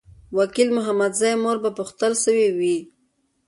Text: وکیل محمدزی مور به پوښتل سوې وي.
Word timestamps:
وکیل 0.37 0.69
محمدزی 0.77 1.31
مور 1.43 1.57
به 1.63 1.69
پوښتل 1.77 2.13
سوې 2.23 2.47
وي. 2.57 2.77